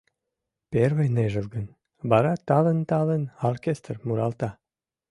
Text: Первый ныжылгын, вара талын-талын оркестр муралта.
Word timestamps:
Первый 0.73 1.07
ныжылгын, 1.15 1.67
вара 2.09 2.33
талын-талын 2.47 3.23
оркестр 3.49 3.95
муралта. 4.05 4.49